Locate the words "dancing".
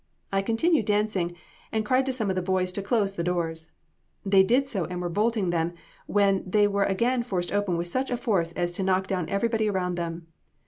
0.87-1.35